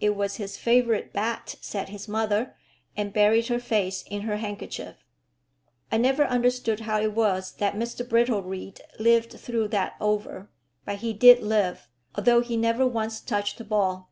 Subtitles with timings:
[0.00, 2.56] "It was his favourite bat," said his mother,
[2.96, 4.96] and buried her face in her handkerchief.
[5.92, 10.48] I never understood how it was that Mr Brittlereed lived through that over;
[10.86, 14.10] but he did live, although he never once touched the ball.